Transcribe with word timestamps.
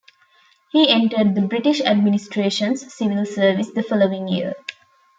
He 0.71 0.89
entered 0.89 1.35
the 1.35 1.43
British 1.43 1.79
administration's 1.79 2.91
civil 2.91 3.23
service 3.23 3.69
the 3.71 3.83
following 3.83 4.27
year. 4.27 4.55